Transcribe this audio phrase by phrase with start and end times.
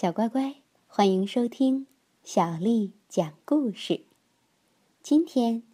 [0.00, 0.54] 小乖乖，
[0.86, 1.88] 欢迎收听
[2.22, 4.04] 小丽讲故事。
[5.02, 5.64] 今天，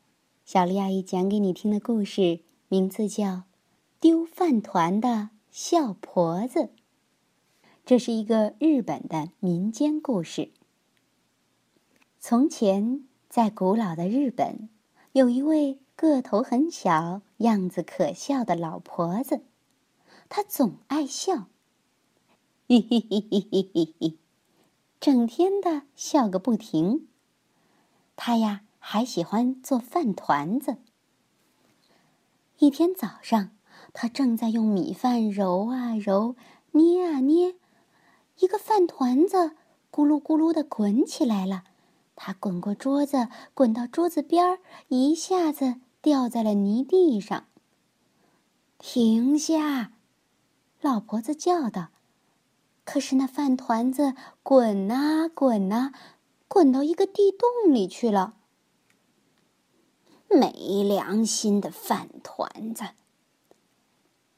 [0.47, 3.25] 小丽阿姨讲给你听的故事名字叫
[4.00, 6.60] 《丢饭团的笑婆子》。
[7.84, 10.52] 这是一个日本的民间故事。
[12.18, 14.70] 从前，在古老的日本，
[15.12, 19.43] 有一位个头很小、样子可笑的老婆子，
[20.30, 21.48] 她总爱笑。
[22.67, 24.17] 嘿嘿嘿嘿嘿嘿嘿，
[24.98, 27.07] 整天的笑个不停。
[28.16, 30.79] 他呀，还喜欢做饭团子。
[32.59, 33.51] 一天早上，
[33.93, 36.37] 他正在用米饭揉啊揉，
[36.71, 37.57] 捏啊捏，
[38.38, 39.57] 一个饭团子
[39.93, 41.65] 咕噜咕噜的滚起来了。
[42.16, 47.45] 他滚过桌子，滚到桌子边儿，一下子掉在了泥地上。
[48.79, 49.93] 停下！
[50.80, 51.91] 老婆子叫道。
[52.84, 55.93] 可是那饭团子滚啊滚啊，
[56.49, 58.35] 滚到一个地洞里去了。
[60.29, 62.90] 没良心的饭团子！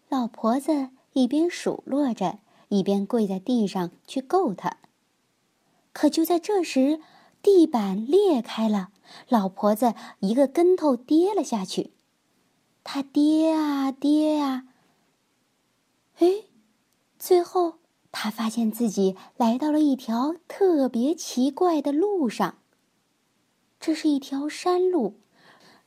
[0.08, 4.77] 老婆子一边数落着，一边跪在地上去够它。
[5.92, 7.00] 可就在这时，
[7.42, 8.91] 地板裂开了，
[9.28, 11.92] 老婆子一个跟头跌了下去。
[12.84, 14.69] 她跌啊跌啊，
[16.19, 16.44] 哎，
[17.19, 17.78] 最后。
[18.19, 22.56] 他发现自己来到了一条特别奇怪的路上。
[23.78, 25.20] 这是一条山路，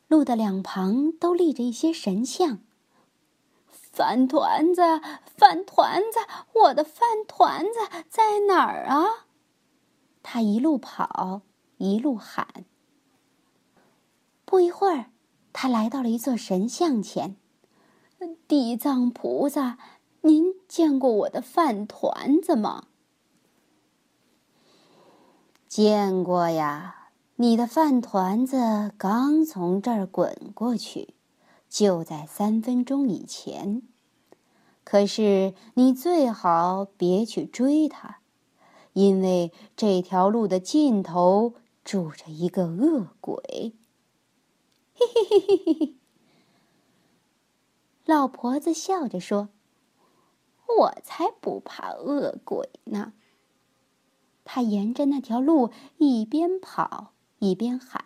[0.08, 2.60] 路的两旁都立着一些神像。
[3.68, 4.84] 饭团子，
[5.26, 6.20] 饭团子，
[6.54, 9.26] 我的饭团子在哪儿啊？
[10.22, 11.42] 他一路跑，
[11.78, 12.64] 一路喊。
[14.46, 15.06] 不一会儿，
[15.52, 17.36] 他来到了一座神像前，
[18.48, 19.80] 地藏菩萨。
[20.22, 22.88] 您见过我的饭团子吗？
[25.68, 31.14] 见过呀，你的饭团子刚从这儿滚过去，
[31.70, 33.82] 就在三分钟以前。
[34.84, 38.20] 可是你最好别去追它，
[38.94, 41.54] 因为这条路的尽头
[41.84, 43.74] 住着一个恶鬼。
[44.96, 45.96] 嘿嘿嘿嘿嘿嘿，
[48.06, 49.50] 老婆子笑着说。
[50.78, 53.14] 我才不怕恶鬼呢！
[54.46, 58.06] 他沿着那条路一边跑一边喊：“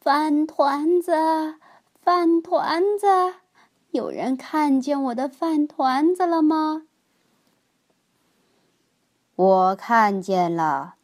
[0.00, 1.12] 饭团子，
[2.02, 3.06] 饭团子，
[3.90, 6.86] 有人看见我的饭团子了吗？”
[9.36, 10.94] 我看见了，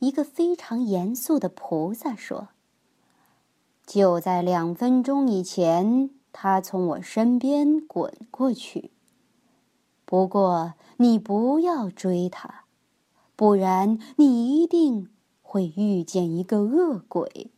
[0.00, 2.48] 一个非常严肃的菩萨说
[3.86, 8.90] ：“就在两分钟以前。”他从我身边滚过去。
[10.04, 12.64] 不过你不要追他，
[13.36, 15.10] 不然你一定
[15.40, 17.50] 会遇见一个恶鬼。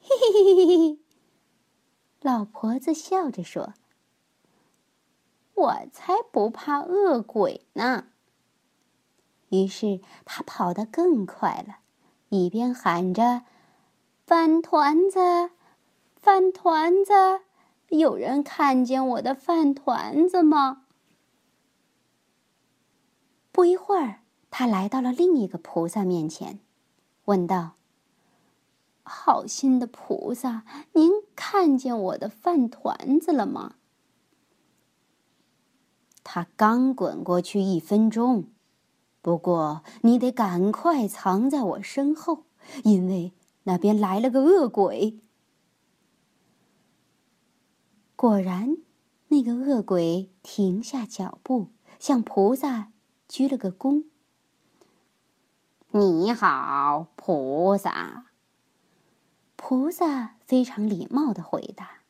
[0.00, 0.98] 嘿嘿嘿嘿嘿！
[2.20, 3.74] 老婆子笑着说
[5.54, 8.06] ：“我才不怕恶鬼呢。”
[9.50, 11.78] 于是他跑得更快了，
[12.30, 13.42] 一边喊着
[14.26, 15.50] ：“饭团子。”
[16.22, 17.12] 饭团子，
[17.88, 20.84] 有人看见我的饭团子吗？
[23.50, 26.60] 不一会儿，他来到了另一个菩萨面前，
[27.24, 27.72] 问道
[29.02, 30.62] ：“好心的菩萨，
[30.92, 33.74] 您看见我的饭团子了吗？”
[36.22, 38.44] 他刚滚过去一分钟，
[39.20, 42.44] 不过你得赶快藏在我身后，
[42.84, 43.32] 因为
[43.64, 45.18] 那边来了个恶鬼。
[48.22, 48.76] 果然，
[49.30, 52.92] 那个恶鬼停下脚步，向菩萨
[53.26, 54.04] 鞠了个躬。
[55.90, 58.26] “你好，菩萨。”
[59.58, 62.02] 菩萨非常礼貌的回答。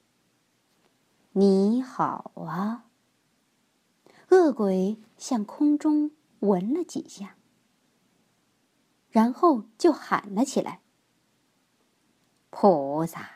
[1.33, 2.85] “你好啊。”
[4.29, 6.11] 恶鬼向空中
[6.41, 7.37] 闻了几下，
[9.09, 10.83] 然后就喊了起来
[12.51, 13.31] ：“菩萨！”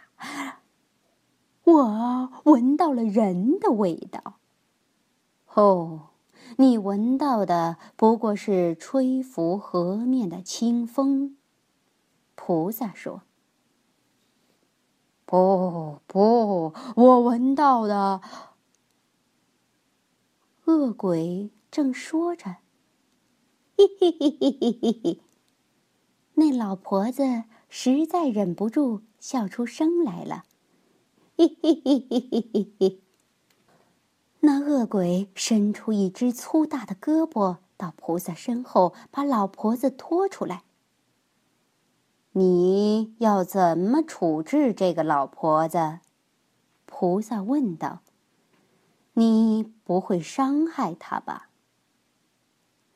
[1.66, 4.38] 我闻到了人的味道。
[5.54, 6.10] 哦，
[6.58, 11.36] 你闻到的不过是吹拂河面的清风。
[12.36, 13.22] 菩萨说
[15.26, 18.20] ：“不不，我闻到的。”
[20.66, 22.58] 恶鬼正说着，
[23.76, 25.20] 嘿嘿嘿嘿嘿嘿嘿，
[26.34, 30.44] 那老婆子实在忍不住笑出声来了。
[31.38, 33.00] 嘿嘿嘿嘿嘿嘿！
[34.40, 40.62] 那恶鬼伸出一只粗大的胳膊到菩萨身后，把老婆子拖出来。
[42.32, 45.98] 你要怎么处置这个老婆子？
[46.86, 48.00] 菩萨问道。
[49.12, 51.50] 你不会伤害她吧？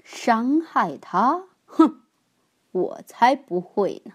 [0.02, 1.44] 伤害她？
[1.66, 2.00] 哼，
[2.72, 4.14] 我才不会呢！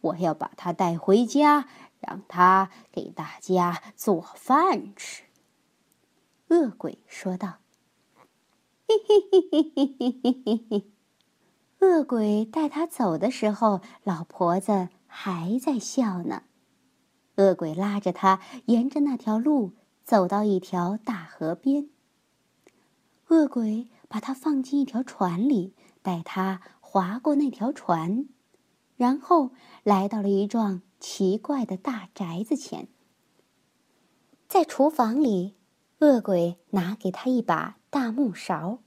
[0.00, 1.68] 我要把她带回家，
[2.06, 5.24] 让他给大家做饭吃。
[6.48, 7.58] 恶鬼说道
[8.86, 10.90] ：“嘿嘿嘿嘿嘿嘿嘿嘿嘿。”
[11.80, 16.44] 恶鬼带他走的时候，老婆子还在笑呢。
[17.36, 19.74] 恶鬼拉着他沿着那条路
[20.04, 21.90] 走到一条大河边。
[23.28, 28.28] 恶鬼把他放进一条船里，带他划过那条船，
[28.96, 29.50] 然后
[29.82, 32.88] 来到了一幢奇怪的大宅子前。
[34.48, 35.54] 在厨房里。
[36.00, 38.80] 恶鬼拿给他一把大木勺。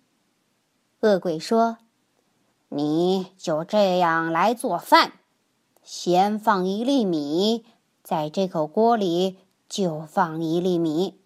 [1.00, 1.80] 恶鬼说
[2.69, 5.13] ：“你就这样来做饭，
[5.81, 7.65] 先放一粒米，
[8.03, 9.38] 在这口锅里
[9.68, 11.19] 就放一粒米，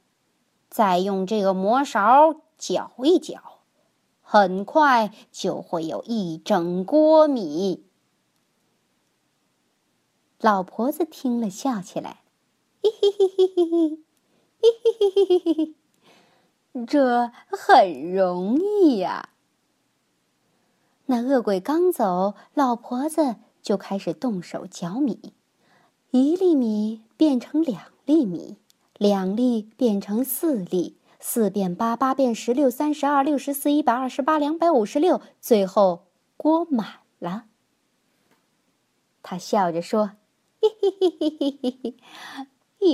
[0.69, 3.41] 再用这个磨勺搅一搅，
[4.21, 7.85] 很快就会有一整锅米。”
[10.41, 12.23] 老婆子听了，笑起来
[12.81, 13.97] ：“嘿嘿嘿嘿嘿嘿，
[14.59, 15.75] 嘿嘿嘿嘿嘿嘿。”
[16.87, 19.29] 这很容易呀！
[21.05, 25.33] 那恶鬼刚走，老婆子就开始动手搅米，
[26.09, 28.57] 一粒米变成两粒米，
[28.97, 36.07] 两粒变成四粒，四变八，八变十六，三十二，六十四，一百二十八，两百五十六，最后
[36.37, 37.43] 锅满了。
[39.21, 40.13] 他笑着说
[40.61, 41.95] ：“嘿嘿嘿嘿嘿嘿。”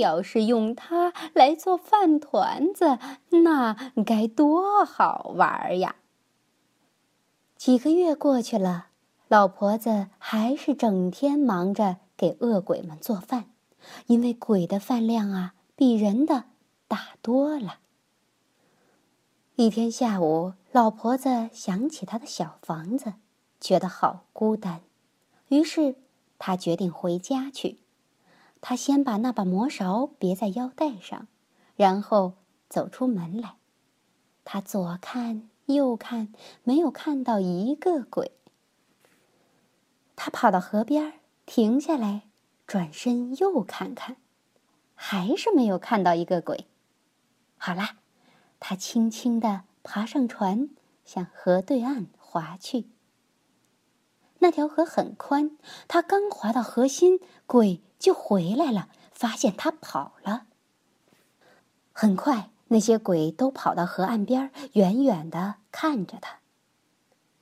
[0.00, 2.98] 要是用它来做饭团子，
[3.42, 5.96] 那该多好玩呀！
[7.56, 8.88] 几个月过去了，
[9.28, 13.46] 老婆子还是整天忙着给恶鬼们做饭，
[14.08, 16.44] 因为鬼的饭量啊比人的
[16.86, 17.78] 大多了。
[19.56, 23.14] 一天下午，老婆子想起她的小房子，
[23.58, 24.82] 觉得好孤单，
[25.48, 25.94] 于是
[26.38, 27.80] 他决定回家去。
[28.60, 31.28] 他先把那把魔勺别在腰带上，
[31.76, 32.34] 然后
[32.68, 33.56] 走出门来。
[34.44, 36.32] 他左看右看，
[36.64, 38.32] 没有看到一个鬼。
[40.16, 42.22] 他跑到河边，停下来，
[42.66, 44.16] 转身又看看，
[44.94, 46.66] 还是没有看到一个鬼。
[47.56, 47.98] 好啦，
[48.58, 50.68] 他轻轻地爬上船，
[51.04, 52.86] 向河对岸划去。
[54.40, 55.56] 那条河很宽，
[55.88, 60.46] 他刚滑到河心，鬼就回来了，发现他跑了。
[61.92, 66.38] 很快，那些鬼都跑到河岸边，远远的看着他。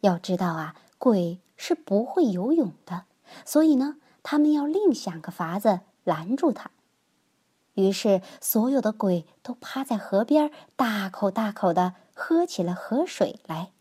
[0.00, 3.04] 要知道啊，鬼是不会游泳的，
[3.44, 6.70] 所以呢，他们要另想个法子拦住他。
[7.74, 13.72] 于是，所有的鬼都趴在河边，大口大口的喝起了河水来。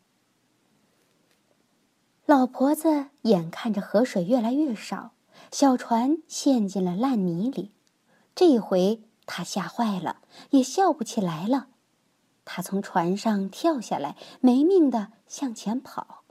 [2.26, 5.12] 老婆子眼看着河水越来越少，
[5.52, 7.72] 小船陷进了烂泥里。
[8.34, 11.68] 这回她吓坏了，也笑不起来了。
[12.44, 16.24] 她从船上跳下来，没命的向前跑，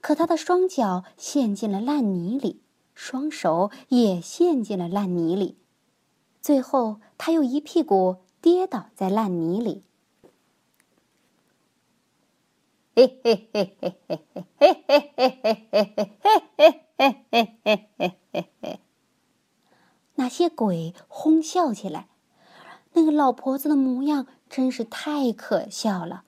[0.00, 2.62] 可她的双脚陷进了烂泥里，
[2.94, 5.58] 双手也陷进了烂泥里。
[6.40, 9.82] 最后，她又一屁股跌倒在烂泥里。
[12.96, 18.80] 嘿嘿嘿嘿嘿嘿嘿嘿嘿嘿嘿嘿嘿嘿嘿嘿嘿嘿！
[20.14, 22.06] 那些鬼哄笑起来，
[22.92, 26.22] 那个老婆子的模样真是太可笑了。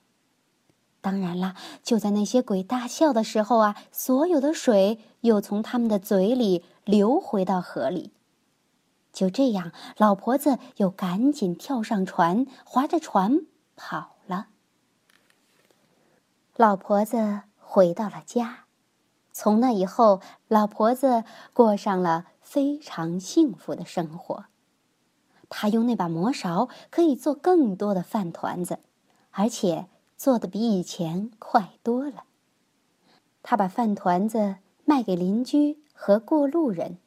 [0.99, 8.11] 当然啦，就在那些鬼大笑的时候啊，所有的水又从他们的嘴里流回到河里。
[9.13, 13.45] 就这样，老婆子又赶紧跳上船，划着船
[13.77, 14.16] 跑。
[16.57, 18.65] 老婆子回到了家，
[19.31, 21.23] 从那以后，老婆子
[21.53, 24.45] 过上了非常幸福的生活。
[25.49, 28.79] 她用那把魔勺可以做更多的饭团子，
[29.29, 29.85] 而且
[30.17, 32.23] 做的比以前快多了。
[33.43, 36.97] 她把饭团子卖给邻居和过路人，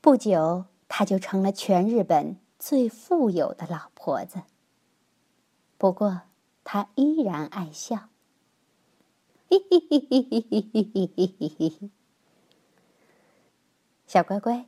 [0.00, 4.42] 不久，她就成了全日本最富有的老婆子。
[5.76, 6.20] 不过，
[6.62, 8.10] 她依然爱笑。
[9.52, 11.90] 嘿嘿嘿！
[14.06, 14.66] 小乖乖，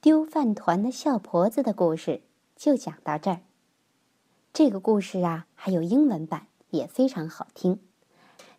[0.00, 2.22] 丢饭团的笑婆子的故事
[2.56, 3.42] 就讲到这儿。
[4.52, 7.78] 这个故事啊，还有英文版，也非常好听。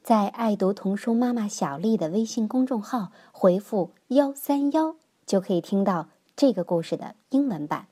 [0.01, 7.87] 在爱读童书妈妈小丽的微信公众号回复幺三幺，就可以听到这个故事的英文版。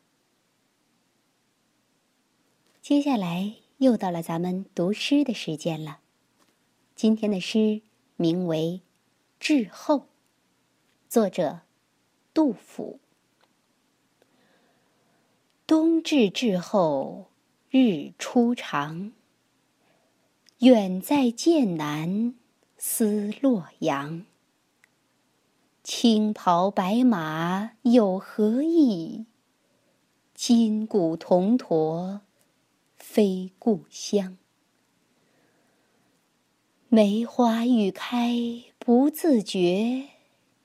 [2.81, 5.99] 接下来又到了咱们读诗的时间了。
[6.97, 7.83] 今天的诗
[8.15, 8.81] 名为
[9.39, 9.97] 《滞后》，
[11.07, 11.59] 作者
[12.33, 12.99] 杜甫。
[15.67, 17.27] 冬至至后
[17.69, 19.11] 日初长，
[20.57, 22.33] 远在剑南
[22.79, 24.25] 思洛阳。
[25.83, 29.27] 青袍白马有何意？
[30.33, 32.21] 金鼓铜驼
[32.95, 34.39] 非故乡。
[36.89, 40.07] 梅花欲开不自觉，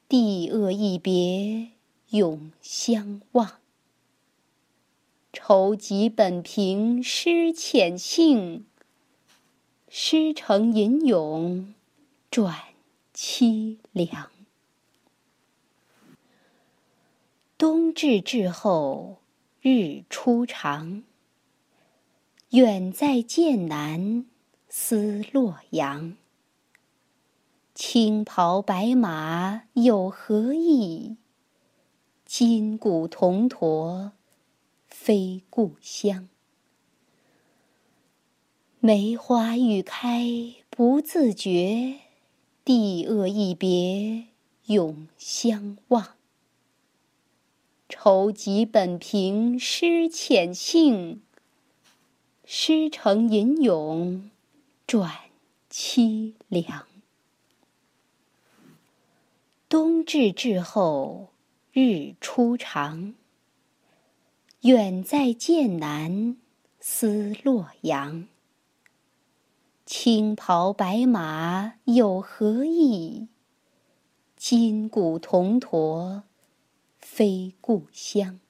[0.09, 1.73] 帝恶一别
[2.11, 3.59] 永相望。
[5.33, 8.67] 愁极本凭诗浅兴，
[9.89, 11.75] 诗成吟咏
[12.31, 12.57] 转
[13.13, 14.31] 凄凉。
[17.59, 19.17] 冬至至后
[19.61, 21.03] 日初长，
[22.51, 24.25] 远在剑南
[24.75, 26.17] 思洛阳。
[27.75, 31.19] 青袍白马有何意？
[32.25, 34.13] 金鼓铜驼
[34.89, 36.27] 非故乡。
[38.81, 40.25] 梅花欲开
[40.71, 41.99] 不自觉，
[42.65, 44.29] 帝恶一别
[44.69, 46.17] 永相望。
[47.91, 51.21] 愁极本凭诗浅兴，
[52.47, 54.31] 诗成吟咏
[54.93, 55.11] 转
[55.71, 56.87] 凄凉。
[59.67, 61.31] 冬至至后
[61.73, 63.15] 日初长，
[64.61, 66.37] 远在剑南
[66.79, 68.29] 思洛阳。
[69.87, 73.29] 青袍白马有何意？
[74.37, 76.25] 金鼓铜驼
[76.99, 78.41] 非故乡。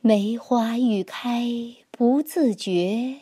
[0.00, 1.46] 梅花欲开
[1.92, 3.20] 不自觉，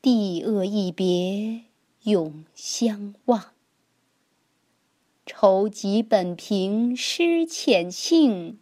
[0.00, 1.64] 地恶一别
[2.04, 3.52] 永相望。
[5.26, 8.58] 愁极本凭诗浅兴，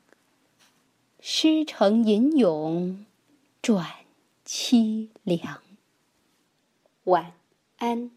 [1.20, 3.06] 诗成吟咏
[3.62, 3.86] 转
[4.44, 5.62] 凄凉。
[7.04, 7.34] 晚
[7.76, 8.15] 安。